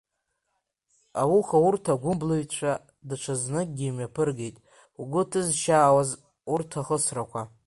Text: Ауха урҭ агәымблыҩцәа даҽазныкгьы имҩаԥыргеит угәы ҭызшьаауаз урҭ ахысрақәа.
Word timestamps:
Ауха 1.21 1.57
урҭ 1.67 1.85
агәымблыҩцәа 1.93 2.71
даҽазныкгьы 3.07 3.85
имҩаԥыргеит 3.87 4.55
угәы 5.01 5.21
ҭызшьаауаз 5.29 6.09
урҭ 6.53 6.71
ахысрақәа. 6.79 7.41